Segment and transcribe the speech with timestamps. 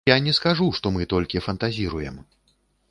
[0.09, 2.21] Я не скажу, што мы толькі фантазіруем.